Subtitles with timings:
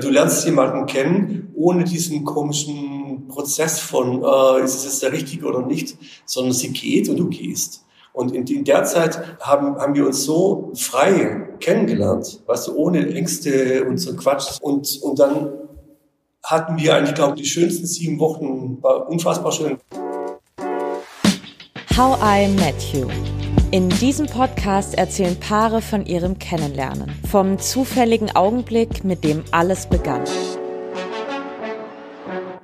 [0.00, 5.46] Du lernst jemanden kennen, ohne diesen komischen Prozess von, äh, ist es jetzt der Richtige
[5.46, 7.84] oder nicht, sondern sie geht und du gehst.
[8.12, 13.08] Und in, in der Zeit haben, haben wir uns so frei kennengelernt, weißt du, ohne
[13.14, 14.58] Ängste und so Quatsch.
[14.60, 15.52] Und, und dann
[16.42, 19.78] hatten wir eigentlich, glaube ich, die schönsten sieben Wochen, war unfassbar schön.
[21.96, 23.39] How I Met You.
[23.72, 30.24] In diesem Podcast erzählen Paare von ihrem Kennenlernen, vom zufälligen Augenblick, mit dem alles begann.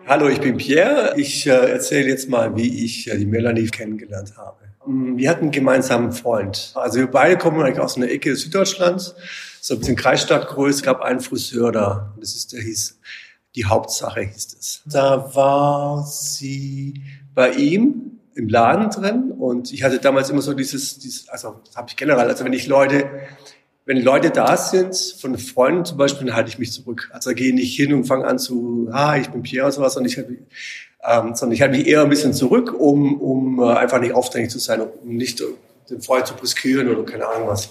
[0.05, 1.15] Hallo, ich bin Pierre.
[1.17, 4.57] Ich äh, erzähle jetzt mal, wie ich äh, die Melanie kennengelernt habe.
[4.85, 6.73] Mm, wir hatten einen gemeinsamen Freund.
[6.75, 9.15] Also wir beide kommen eigentlich aus einer Ecke Süddeutschlands,
[9.61, 10.79] so ein bisschen Kreisstadtgröße.
[10.79, 12.17] Es gab einen Friseur da.
[12.19, 12.99] Das ist, der hieß,
[13.55, 14.83] die Hauptsache hieß es.
[14.87, 17.01] Da war sie
[17.33, 21.89] bei ihm im Laden drin und ich hatte damals immer so dieses, dieses also habe
[21.89, 23.09] ich generell, also wenn ich Leute,
[23.87, 27.09] wenn Leute da sind, von Freunden zum Beispiel, dann halte ich mich zurück.
[27.13, 30.05] Also gehe nicht hin und fange an zu, ah, ich bin Pierre und sowas, und
[30.05, 34.15] ich ähm, sondern ich halte mich eher ein bisschen zurück, um, um äh, einfach nicht
[34.15, 35.43] aufdringlich zu sein, um nicht
[35.89, 37.71] den Freund zu brüskieren oder keine Ahnung was.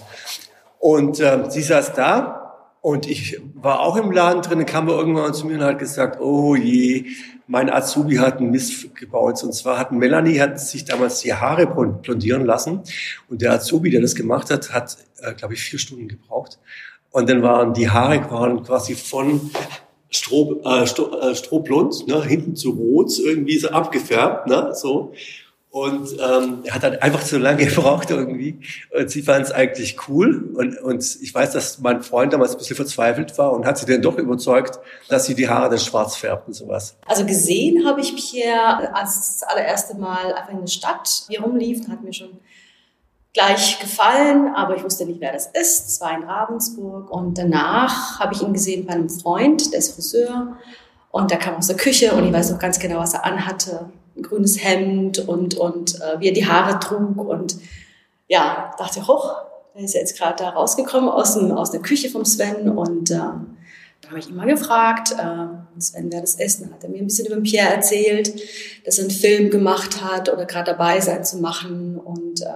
[0.78, 4.96] Und äh, sie saß da und ich war auch im Laden drin, dann kam er
[4.96, 7.06] irgendwann zu mir und hat gesagt, oh je,
[7.46, 9.42] mein Azubi hat einen Mist gebaut.
[9.42, 12.80] Und zwar hat Melanie hat sich damals die Haare blondieren lassen.
[13.28, 16.58] Und der Azubi, der das gemacht hat, hat, äh, glaube ich, vier Stunden gebraucht.
[17.10, 19.50] Und dann waren die Haare waren quasi von
[20.10, 25.12] Stroh, äh, Stroh, äh, Strohblond, ne, hinten zu rot, irgendwie so abgefärbt, ne, so.
[25.76, 28.60] Und ähm, er hat dann einfach zu lange gebraucht irgendwie.
[28.98, 30.54] Und sie fand es eigentlich cool.
[30.54, 33.84] Und, und ich weiß, dass mein Freund damals ein bisschen verzweifelt war und hat sie
[33.84, 34.78] dann doch überzeugt,
[35.10, 36.96] dass sie die Haare dann schwarz färbt und sowas.
[37.06, 41.86] Also gesehen habe ich Pierre als das allererste Mal einfach in der Stadt hier rumlief.
[41.90, 42.40] Hat mir schon
[43.34, 45.88] gleich gefallen, aber ich wusste nicht, wer das ist.
[45.88, 47.10] Es war in Ravensburg.
[47.10, 50.56] Und danach habe ich ihn gesehen bei einem Freund, der ist Friseur.
[51.10, 53.90] Und der kam aus der Küche und ich weiß noch ganz genau, was er anhatte
[54.22, 57.18] grünes Hemd und, und äh, wie er die Haare trug.
[57.18, 57.56] Und
[58.28, 59.36] ja, dachte ich, hoch,
[59.74, 62.70] er ist jetzt gerade da rausgekommen aus, dem, aus der Küche vom Sven.
[62.70, 66.62] Und äh, da habe ich ihn mal gefragt, äh, Sven, wer das ist.
[66.62, 68.32] Dann hat er mir ein bisschen über Pierre erzählt,
[68.84, 72.46] dass er einen Film gemacht hat oder gerade dabei sein zu machen und äh,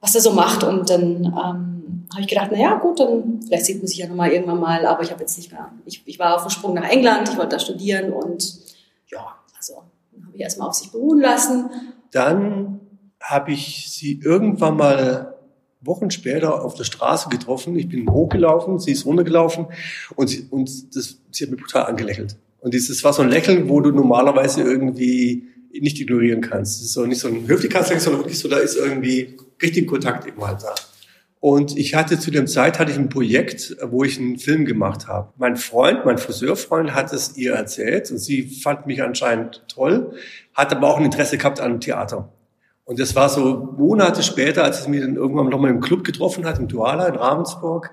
[0.00, 0.64] was er so macht.
[0.64, 4.06] Und dann ähm, habe ich gedacht, na ja, gut, dann vielleicht sieht man sich ja
[4.06, 5.70] nochmal irgendwann mal, aber ich habe jetzt nicht mehr.
[5.84, 8.58] Ich, ich war auf dem Sprung nach England, ich wollte da studieren und
[9.08, 9.34] ja,
[10.36, 11.70] ich erstmal auf sich beruhen lassen.
[12.12, 12.80] Dann
[13.20, 15.34] habe ich sie irgendwann mal
[15.80, 17.76] Wochen später auf der Straße getroffen.
[17.76, 19.66] Ich bin hochgelaufen, sie ist runtergelaufen
[20.14, 22.36] und sie, und das, sie hat mich brutal angelächelt.
[22.60, 26.80] Und dieses war so ein Lächeln, wo du normalerweise irgendwie nicht ignorieren kannst.
[26.80, 30.26] Das ist so nicht so ein Höflichkeitslächeln, sondern wirklich so, da ist irgendwie richtig Kontakt
[30.26, 30.74] eben halt da.
[31.48, 35.06] Und ich hatte zu dem Zeit hatte ich ein Projekt, wo ich einen Film gemacht
[35.06, 35.32] habe.
[35.36, 40.10] Mein Freund, mein Friseurfreund hat es ihr erzählt und sie fand mich anscheinend toll,
[40.54, 42.32] hat aber auch ein Interesse gehabt an Theater.
[42.84, 46.44] Und das war so Monate später, als sie mich dann irgendwann nochmal im Club getroffen
[46.44, 47.92] hat, im Duala in Ravensburg,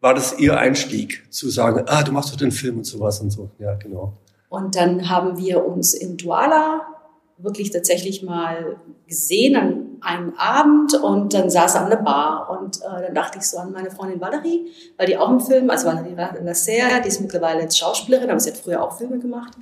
[0.00, 3.28] war das ihr Einstieg, zu sagen, ah, du machst doch den Film und sowas und
[3.28, 3.50] so.
[3.58, 4.16] Ja, genau.
[4.48, 6.93] Und dann haben wir uns im Duala
[7.38, 12.80] wirklich tatsächlich mal gesehen an einem Abend und dann saß er an der Bar und
[12.82, 15.86] äh, dann dachte ich so an meine Freundin Valerie, weil die auch im Film, also
[15.86, 19.54] Valerie Lasser, die ist mittlerweile jetzt Schauspielerin, aber sie hat früher auch Filme gemacht.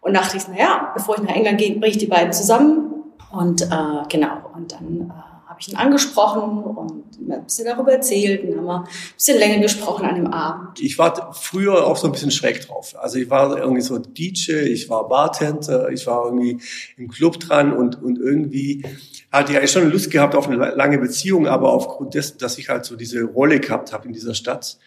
[0.00, 2.94] Und dachte ich, naja, bevor ich nach England gehe, bringe ich die beiden zusammen.
[3.32, 3.66] Und äh,
[4.08, 6.97] genau und dann äh, habe ich ihn angesprochen und
[7.32, 10.80] ein bisschen darüber erzählt und haben ein bisschen länger gesprochen an dem Abend.
[10.80, 12.94] Ich war früher auch so ein bisschen schräg drauf.
[12.98, 16.58] Also ich war irgendwie so DJ, ich war Bartender, ich war irgendwie
[16.96, 18.84] im Club dran und, und irgendwie
[19.30, 22.68] hatte ich eigentlich schon Lust gehabt auf eine lange Beziehung, aber aufgrund dessen, dass ich
[22.68, 24.78] halt so diese Rolle gehabt habe in dieser Stadt,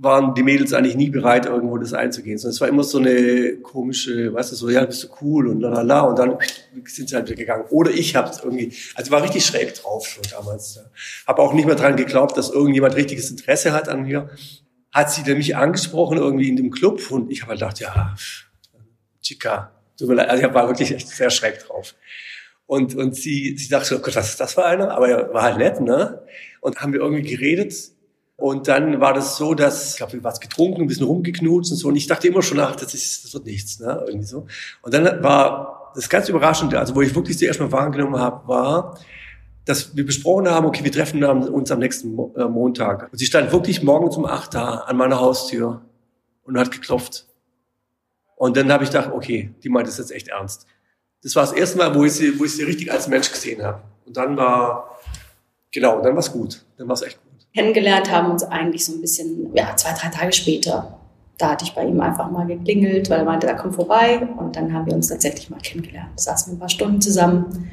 [0.00, 2.38] waren die Mädels eigentlich nie bereit, irgendwo das einzugehen.
[2.38, 5.60] Sondern es war immer so eine komische, weißt du, so, ja, bist du cool und
[5.60, 6.38] la la la und dann
[6.84, 7.64] sind sie halt wieder gegangen.
[7.70, 10.80] Oder ich habe es irgendwie, also war richtig schräg drauf schon damals.
[11.26, 14.30] Habe auch nicht mehr dran geglaubt, dass irgendjemand richtiges Interesse hat an mir.
[14.92, 18.14] Hat sie dann mich angesprochen irgendwie in dem Club und ich habe halt gedacht, ja,
[19.20, 21.94] Chica, tut mir leid, also ich war wirklich echt sehr schräg drauf.
[22.66, 24.92] Und, und sie, sie dachte, oh Gott, was ist das für einer?
[24.92, 26.22] Aber er war halt nett, ne?
[26.60, 27.97] Und haben wir irgendwie geredet
[28.40, 31.76] und dann war das so, dass, ich glaube, wir was getrunken, ein bisschen rumgeknutzt und
[31.76, 31.88] so.
[31.88, 34.04] Und ich dachte immer schon, ach, das, ist, das wird nichts, ne?
[34.06, 34.46] Irgendwie so.
[34.80, 38.96] Und dann war das ganz Überraschende, also wo ich wirklich sie erstmal wahrgenommen habe, war,
[39.64, 43.10] dass wir besprochen haben, okay, wir treffen uns am nächsten äh, Montag.
[43.10, 45.82] Und sie stand wirklich morgens um acht da an meiner Haustür
[46.44, 47.26] und hat geklopft.
[48.36, 50.64] Und dann habe ich gedacht, okay, die meint es jetzt echt ernst.
[51.24, 53.64] Das war das erste Mal, wo ich sie, wo ich sie richtig als Mensch gesehen
[53.64, 53.82] habe.
[54.06, 54.96] Und dann war,
[55.72, 56.64] genau, dann war es gut.
[56.76, 60.08] Dann war es echt gut kennengelernt haben uns eigentlich so ein bisschen, ja, zwei, drei
[60.08, 60.98] Tage später.
[61.38, 64.20] da hatte ich bei ihm einfach mal geklingelt, weil er meinte, er kommt vorbei.
[64.38, 66.10] Und dann haben wir uns tatsächlich mal kennengelernt.
[66.16, 67.70] Da saßen wir ein paar Stunden zusammen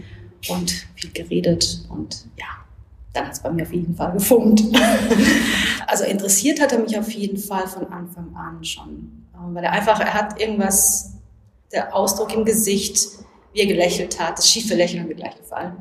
[0.49, 1.81] und viel geredet.
[1.89, 2.45] Und ja,
[3.13, 4.61] dann hat es bei mir auf jeden Fall gefunkt.
[5.87, 9.25] also interessiert hat er mich auf jeden Fall von Anfang an schon.
[9.33, 11.13] Ähm, weil er einfach, er hat irgendwas,
[11.71, 13.07] der Ausdruck im Gesicht,
[13.53, 15.77] wie er gelächelt hat, das schiefe Lächeln hat mir gleich gefallen.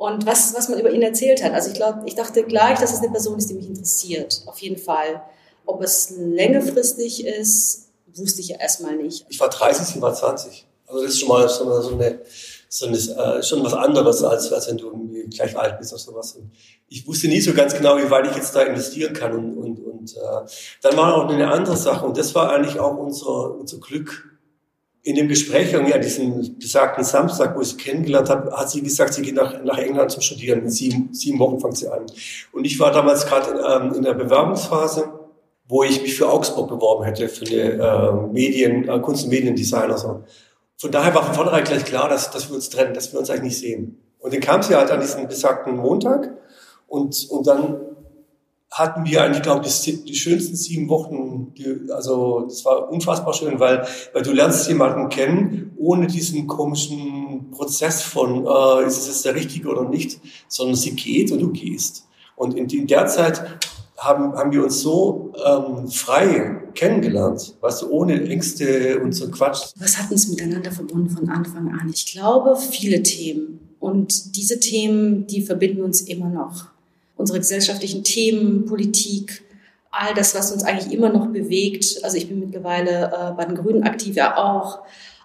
[0.00, 1.52] Und was, was man über ihn erzählt hat.
[1.52, 4.40] Also ich glaube, ich dachte gleich, dass es eine Person ist, die mich interessiert.
[4.46, 5.22] Auf jeden Fall.
[5.66, 9.26] Ob es längerfristig ist, wusste ich ja erstmal nicht.
[9.28, 10.66] Ich war 30, sie war 20.
[10.86, 12.18] Also das ist schon mal, schon mal so eine,
[12.70, 16.00] so eine äh, schon was anderes, als, als wenn du irgendwie gleich alt bist oder
[16.00, 16.32] sowas.
[16.32, 16.50] Und
[16.88, 19.34] ich wusste nie so ganz genau, wie weit ich jetzt da investieren kann.
[19.34, 20.48] Und, und, und äh,
[20.80, 22.06] dann war auch eine andere Sache.
[22.06, 24.29] Und das war eigentlich auch unser, unser Glück.
[25.02, 29.14] In dem Gespräch, an diesem besagten Samstag, wo ich sie kennengelernt habe, hat sie gesagt,
[29.14, 30.62] sie geht nach, nach England zum Studieren.
[30.62, 32.04] In sieben, sieben Wochen fängt sie an.
[32.52, 35.20] Und ich war damals gerade in, ähm, in der Bewerbungsphase
[35.70, 39.96] wo ich mich für Augsburg beworben hätte, für eine äh, Medien, äh, Kunst- und Mediendesigner.
[39.96, 40.24] So.
[40.76, 43.30] Von daher war von vornherein gleich klar, dass, dass wir uns trennen, dass wir uns
[43.30, 44.02] eigentlich nicht sehen.
[44.18, 46.36] Und dann kam sie halt an diesen besagten Montag
[46.88, 47.80] und, und dann
[48.70, 51.52] hatten wir eigentlich, glaube ich, die, die schönsten sieben Wochen.
[51.54, 57.50] Die, also das war unfassbar schön, weil, weil du lernst jemanden kennen, ohne diesen komischen
[57.50, 61.50] Prozess von, äh, ist es jetzt der Richtige oder nicht, sondern sie geht und du
[61.50, 62.06] gehst.
[62.36, 63.60] Und in, in der Zeit
[63.98, 69.72] haben, haben wir uns so ähm, frei kennengelernt, weißt du, ohne Ängste und so Quatsch.
[69.76, 71.90] Was hat uns miteinander verbunden von Anfang an?
[71.92, 73.76] Ich glaube, viele Themen.
[73.78, 76.66] Und diese Themen, die verbinden uns immer noch.
[77.20, 79.42] Unsere gesellschaftlichen Themen, Politik,
[79.90, 82.00] all das, was uns eigentlich immer noch bewegt.
[82.02, 84.80] Also ich bin mittlerweile äh, bei den Grünen aktiv, ja auch.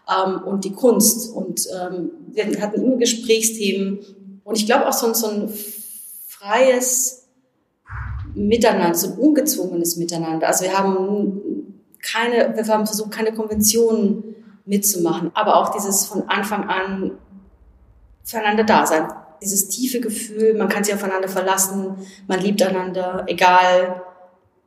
[0.08, 1.34] Ähm, und die Kunst.
[1.34, 4.00] Und ähm, wir hatten immer Gesprächsthemen.
[4.44, 5.50] Und ich glaube auch so, so ein
[6.28, 7.26] freies,
[8.36, 10.48] Miteinander, so ein ungezwungenes Miteinander.
[10.48, 11.42] Also wir haben
[12.02, 17.12] keine, wir haben versucht, keine Konventionen mitzumachen, aber auch dieses von Anfang an
[18.24, 19.08] füreinander da sein.
[19.42, 21.96] Dieses tiefe Gefühl, man kann sich aufeinander verlassen,
[22.28, 24.02] man liebt einander, egal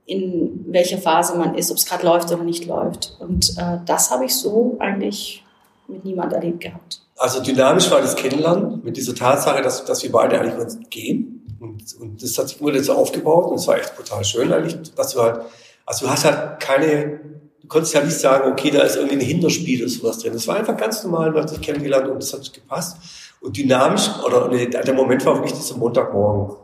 [0.06, 3.16] in welcher Phase man ist, ob es gerade läuft oder nicht läuft.
[3.20, 5.44] Und äh, das habe ich so eigentlich
[5.86, 7.02] mit niemand erlebt gehabt.
[7.16, 11.38] Also dynamisch war das Kennenlernen mit dieser Tatsache, dass, dass wir beide eigentlich uns gehen
[11.60, 14.76] und, und das hat sich wurde so aufgebaut und es war echt total schön eigentlich,
[14.94, 15.40] dass du halt,
[15.84, 17.20] also du hast halt keine,
[17.60, 20.32] du konntest ja nicht sagen, okay, da ist irgendwie ein Hinterspiel oder sowas drin.
[20.32, 22.96] Das war einfach ganz normal, du hast dich kennengelernt und es hat gepasst.
[23.40, 26.56] Und dynamisch, oder nee, der Moment war wirklich dieser Montagmorgen.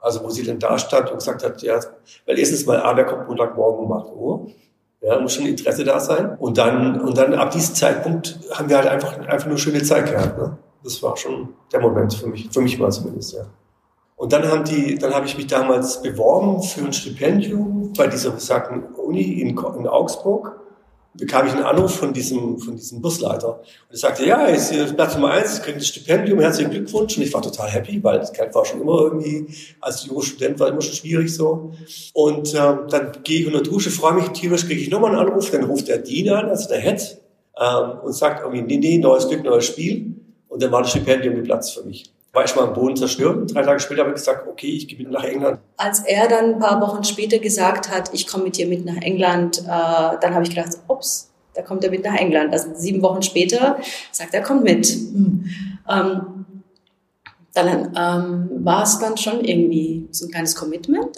[0.00, 1.80] Also wo sie dann da stand und gesagt hat, ja,
[2.26, 4.46] weil erstens mal, ah, wer kommt Montagmorgen um 8 Uhr?
[5.00, 6.36] Ja, muss schon Interesse da sein.
[6.38, 10.10] Und dann, und dann ab diesem Zeitpunkt haben wir halt einfach, einfach nur schöne Zeit
[10.10, 10.38] gehabt.
[10.38, 10.56] Ne?
[10.82, 13.46] Das war schon der Moment für mich, für mich mal zumindest, ja.
[14.16, 18.30] Und dann haben die, dann habe ich mich damals beworben für ein Stipendium bei dieser
[18.30, 20.60] besagten Uni in, in Augsburg.
[21.16, 23.60] Bekam ich einen Anruf von diesem, von diesem Busleiter.
[23.60, 27.16] Und er sagte, ja, ist hier Platz Nummer eins, Sie kriegen das Stipendium, herzlichen Glückwunsch.
[27.16, 29.46] Und ich war total happy, weil das war schon immer irgendwie,
[29.80, 31.72] als junger Student war immer schon schwierig so.
[32.12, 35.50] Und ähm, dann gehe ich unter Dusche, freue mich tierisch, kriege ich nochmal einen Anruf,
[35.50, 37.18] dann ruft der Dean an, also der Head,
[37.60, 40.14] ähm, und sagt irgendwie, nee, nee, neues Glück, neues Spiel.
[40.48, 43.54] Und dann war das Stipendium geplatzt für mich war ich mal am Boden zerstört.
[43.54, 45.60] Drei Tage später habe ich gesagt, okay, ich gehe mit nach England.
[45.76, 49.00] Als er dann ein paar Wochen später gesagt hat, ich komme mit dir mit nach
[49.00, 52.52] England, äh, dann habe ich gedacht, ups, da kommt er mit nach England.
[52.52, 53.78] Also sieben Wochen später
[54.10, 54.86] sagt er, kommt mit.
[54.86, 55.44] Hm.
[55.88, 56.44] Ähm,
[57.54, 61.16] dann ähm, war es dann schon irgendwie so ein kleines Commitment.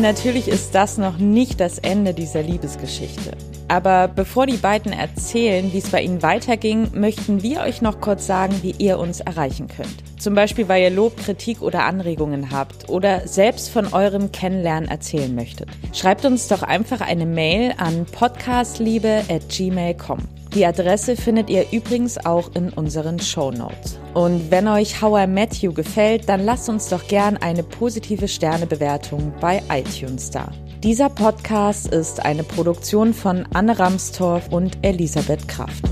[0.00, 3.36] Natürlich ist das noch nicht das Ende dieser Liebesgeschichte.
[3.68, 8.26] Aber bevor die beiden erzählen, wie es bei ihnen weiterging, möchten wir euch noch kurz
[8.26, 9.94] sagen, wie ihr uns erreichen könnt.
[10.18, 15.32] Zum Beispiel, weil ihr Lob, Kritik oder Anregungen habt oder selbst von eurem Kennenlernen erzählen
[15.34, 15.68] möchtet.
[15.92, 20.18] Schreibt uns doch einfach eine Mail an podcastliebe@gmail.com.
[20.54, 23.98] Die Adresse findet ihr übrigens auch in unseren Show Notes.
[24.14, 28.28] Und wenn euch How I Met You gefällt, dann lasst uns doch gern eine positive
[28.28, 30.52] Sternebewertung bei iTunes da.
[30.84, 35.82] Dieser Podcast ist eine Produktion von Anne Ramstorff und Elisabeth Kraft.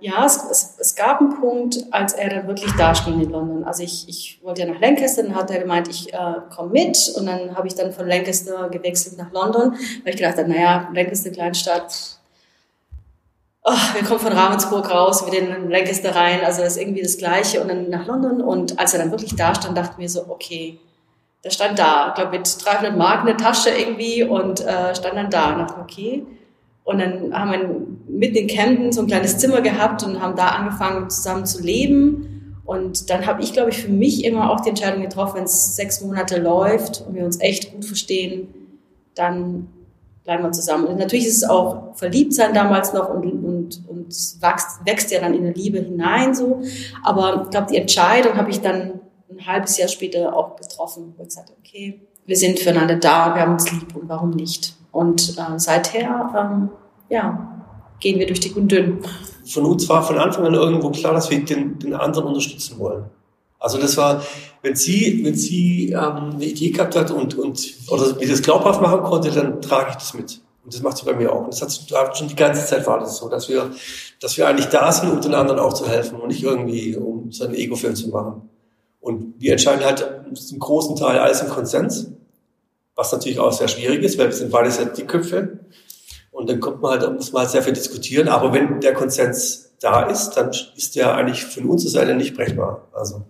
[0.00, 3.64] Ja, es, es, es, gab einen Punkt, als er dann wirklich da stand in London.
[3.64, 7.12] Also ich, ich wollte ja nach Lancaster, dann hat er gemeint, ich äh, komme mit.
[7.18, 10.88] Und dann habe ich dann von Lancaster gewechselt nach London, weil ich gedacht habe, naja,
[10.94, 12.18] Lancaster, Kleinstadt,
[13.62, 17.18] oh, wir kommen von Ravensburg raus, wir in Lancaster rein, also das ist irgendwie das
[17.18, 17.60] Gleiche.
[17.60, 18.40] Und dann nach London.
[18.40, 20.78] Und als er dann wirklich da stand, dachte ich mir so, okay,
[21.46, 25.30] der stand da, glaube mit 300 Mark in der Tasche irgendwie und äh, stand dann
[25.30, 26.26] da und dachte, okay.
[26.82, 30.48] Und dann haben wir mitten in Camden so ein kleines Zimmer gehabt und haben da
[30.48, 32.60] angefangen zusammen zu leben.
[32.64, 35.76] Und dann habe ich, glaube ich, für mich immer auch die Entscheidung getroffen, wenn es
[35.76, 38.48] sechs Monate läuft und wir uns echt gut verstehen,
[39.14, 39.68] dann
[40.24, 40.86] bleiben wir zusammen.
[40.86, 44.08] Und natürlich ist es auch verliebt sein damals noch und, und, und
[44.40, 46.62] wächst, wächst ja dann in eine Liebe hinein so.
[47.04, 49.00] Aber ich glaube, die Entscheidung habe ich dann
[49.38, 53.52] ein halbes Jahr später auch getroffen, ich gesagt okay, wir sind füreinander da, wir haben
[53.52, 54.74] uns lieb und warum nicht?
[54.92, 56.70] Und äh, seither, ähm,
[57.08, 57.64] ja,
[58.00, 58.98] gehen wir durch dick und dünn.
[59.46, 63.04] Von uns war von Anfang an irgendwo klar, dass wir den, den anderen unterstützen wollen.
[63.58, 64.22] Also das war,
[64.62, 68.82] wenn sie, wenn sie ähm, eine Idee gehabt hat und, und oder wie das glaubhaft
[68.82, 70.40] machen konnte, dann trage ich das mit.
[70.64, 71.44] Und das macht sie bei mir auch.
[71.44, 71.62] Und das
[71.92, 73.70] hat schon die ganze Zeit war das so, dass wir,
[74.20, 77.30] dass wir eigentlich da sind, um den anderen auch zu helfen und nicht irgendwie, um
[77.30, 78.48] seinen Ego-Film zu machen.
[79.06, 82.08] Und wir entscheiden halt zum großen Teil alles im Konsens,
[82.96, 85.60] was natürlich auch sehr schwierig ist, weil wir sind beide sehr Dickköpfe.
[86.32, 88.26] Und dann kommt man halt, muss man halt sehr viel diskutieren.
[88.26, 92.88] Aber wenn der Konsens da ist, dann ist der eigentlich von unserer Seite nicht brechbar.
[92.92, 93.22] Also,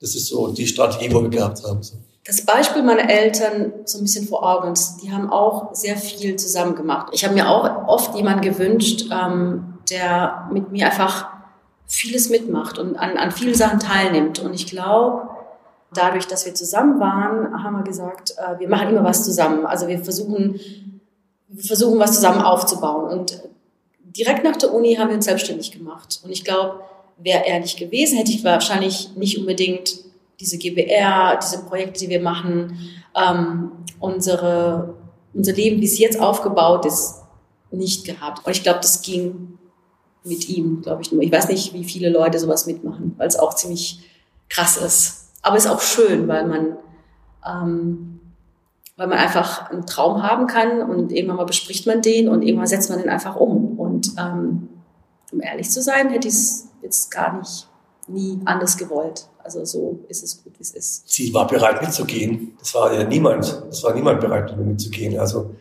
[0.00, 1.80] das ist so die Strategie, wo wir gehabt haben.
[2.24, 4.74] Das Beispiel meiner Eltern so ein bisschen vor Augen.
[5.02, 7.08] Die haben auch sehr viel zusammen gemacht.
[7.10, 11.37] Ich habe mir auch oft jemanden gewünscht, ähm, der mit mir einfach
[11.88, 14.38] vieles mitmacht und an, an vielen Sachen teilnimmt.
[14.38, 15.28] Und ich glaube,
[15.92, 19.66] dadurch, dass wir zusammen waren, haben wir gesagt, äh, wir machen immer was zusammen.
[19.66, 20.60] Also wir versuchen,
[21.48, 23.10] wir versuchen was zusammen aufzubauen.
[23.18, 23.42] Und
[24.04, 26.20] direkt nach der Uni haben wir uns selbstständig gemacht.
[26.22, 26.80] Und ich glaube,
[27.16, 29.98] wäre nicht gewesen, hätte ich wahrscheinlich nicht unbedingt
[30.38, 32.78] diese GBR, diese Projekte, die wir machen,
[33.16, 34.94] ähm, unsere,
[35.34, 37.22] unser Leben, wie es jetzt aufgebaut ist,
[37.70, 38.46] nicht gehabt.
[38.46, 39.57] Und ich glaube, das ging
[40.28, 41.12] mit ihm, glaube ich.
[41.12, 44.00] Ich weiß nicht, wie viele Leute sowas mitmachen, weil es auch ziemlich
[44.48, 45.30] krass ist.
[45.42, 46.76] Aber es ist auch schön, weil man,
[47.46, 48.20] ähm,
[48.96, 52.66] weil man einfach einen Traum haben kann und irgendwann mal bespricht man den und irgendwann
[52.66, 53.78] setzt man den einfach um.
[53.78, 54.68] Und ähm,
[55.32, 57.68] um ehrlich zu sein, hätte ich es jetzt gar nicht
[58.08, 59.28] nie anders gewollt.
[59.42, 61.08] Also so ist es gut, wie es ist.
[61.08, 62.56] Sie war bereit mitzugehen.
[62.58, 63.62] Das war ja niemand.
[63.68, 65.18] Das war niemand bereit mitzugehen.
[65.18, 65.54] Also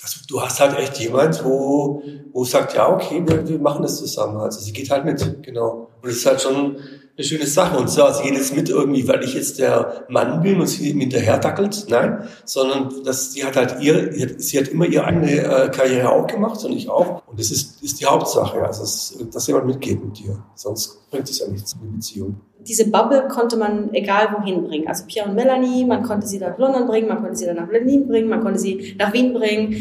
[0.00, 3.98] das, du hast halt echt jemand, wo, wo sagt, ja, okay, wir, wir machen das
[3.98, 4.38] zusammen.
[4.38, 5.90] Also sie geht halt mit, genau.
[6.02, 6.76] Und das ist halt schon
[7.16, 7.76] eine schöne Sache.
[7.78, 10.92] Und zwar, sie geht jetzt mit irgendwie, weil ich jetzt der Mann bin und sie
[10.92, 15.68] hinterher dackelt, nein, sondern dass sie hat halt ihr, sie hat immer ihre eigene äh,
[15.70, 17.22] Karriere auch gemacht und ich auch.
[17.26, 20.42] Und das ist, ist die Hauptsache, also dass, dass jemand mitgeht mit dir.
[20.54, 22.40] Sonst bringt es ja nichts in die Beziehung.
[22.60, 24.86] Diese Bubble konnte man egal wohin bringen.
[24.86, 27.68] Also Pierre und Melanie, man konnte sie nach London bringen, man konnte sie dann nach
[27.68, 29.74] Berlin bringen, man konnte sie nach Wien bringen.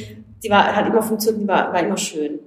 [0.44, 2.40] Die war, hat immer funktioniert, die war, war immer schön.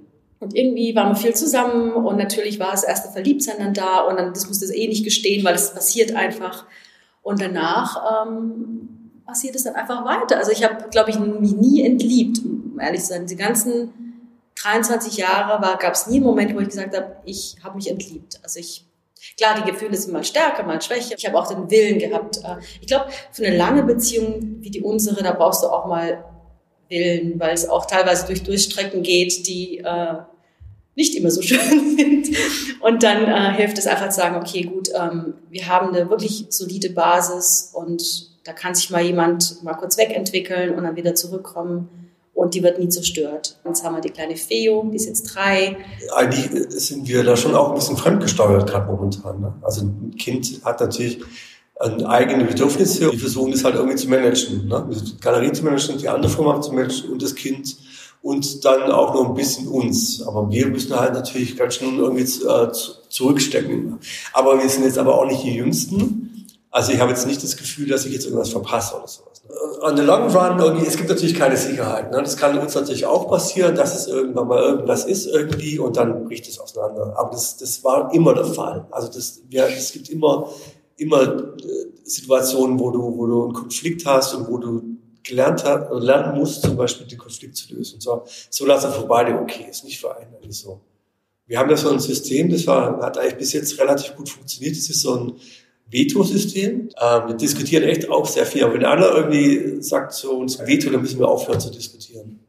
[0.45, 4.17] Und irgendwie waren wir viel zusammen und natürlich war das erste Verliebtsein dann da und
[4.17, 6.65] dann das musste es eh nicht gestehen, weil es passiert einfach.
[7.23, 10.37] Und danach ähm, passiert es dann einfach weiter.
[10.37, 13.25] Also ich habe, glaube ich, mich nie entliebt, um ehrlich zu sein.
[13.25, 13.91] Die ganzen
[14.61, 18.39] 23 Jahre gab es nie einen Moment, wo ich gesagt habe, ich habe mich entliebt.
[18.43, 18.85] Also ich
[19.37, 21.15] Klar, die Gefühle sind mal stärker, mal schwächer.
[21.17, 22.37] Ich habe auch den Willen gehabt.
[22.43, 26.23] Äh, ich glaube, für eine lange Beziehung wie die unsere, da brauchst du auch mal
[26.89, 30.17] Willen, weil es auch teilweise durch Durchstrecken geht, die äh,
[30.95, 32.37] nicht immer so schön sind.
[32.79, 36.45] Und dann äh, hilft es einfach zu sagen, okay, gut, ähm, wir haben eine wirklich
[36.49, 41.89] solide Basis und da kann sich mal jemand mal kurz wegentwickeln und dann wieder zurückkommen
[42.35, 43.57] und die wird nie zerstört.
[43.65, 45.77] Jetzt haben wir die kleine Feo, die ist jetzt drei.
[46.13, 49.41] Eigentlich sind wir da schon auch ein bisschen fremdgesteuert gerade momentan.
[49.41, 49.53] Ne?
[49.61, 51.21] Also ein Kind hat natürlich
[51.79, 53.11] eigene Bedürfnisse.
[53.11, 54.67] Wir versuchen das halt irgendwie zu managen.
[54.67, 54.87] Ne?
[54.91, 57.75] Die Galerie zu managen, die andere Firma zu managen und das Kind
[58.25, 60.23] und dann auch noch ein bisschen uns.
[60.23, 62.71] Aber wir müssen halt natürlich ganz schön irgendwie äh,
[63.07, 63.99] zurückstecken.
[64.33, 66.47] Aber wir sind jetzt aber auch nicht die Jüngsten.
[66.71, 69.43] Also ich habe jetzt nicht das Gefühl, dass ich jetzt irgendwas verpasse oder sowas.
[69.83, 72.11] On the long run, irgendwie, es gibt natürlich keine Sicherheit.
[72.11, 72.17] Ne?
[72.17, 76.25] Das kann uns natürlich auch passieren, dass es irgendwann mal irgendwas ist irgendwie und dann
[76.25, 77.13] bricht es auseinander.
[77.15, 78.87] Aber das, das war immer der Fall.
[78.89, 80.49] Also das, ja, es gibt immer,
[80.97, 81.61] immer äh,
[82.03, 86.61] Situationen, wo du, wo du einen Konflikt hast und wo du gelernt hat, lernen muss,
[86.61, 87.99] zum Beispiel den Konflikt zu lösen.
[87.99, 90.51] So, dass er für beide okay ist, nicht für einen.
[90.51, 90.79] So.
[91.47, 94.75] Wir haben da so ein System, das war, hat eigentlich bis jetzt relativ gut funktioniert.
[94.75, 95.33] Das ist so ein
[95.89, 96.89] Veto-System.
[96.99, 98.63] Ähm, wir diskutieren echt auch sehr viel.
[98.63, 102.39] Aber wenn einer irgendwie sagt, so uns Veto, dann müssen wir aufhören zu diskutieren.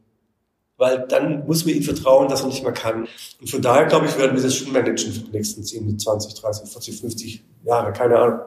[0.78, 3.09] Weil dann muss man ihm vertrauen, dass er nicht mehr kann.
[3.40, 6.35] Und von daher, glaube ich, werden wir das schon managen für die nächsten 10, 20,
[6.35, 8.40] 30, 40, 50 Jahre, keine Ahnung.